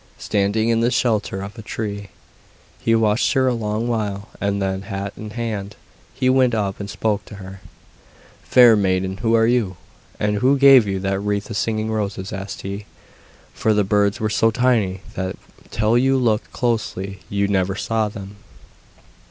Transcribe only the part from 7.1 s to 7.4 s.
to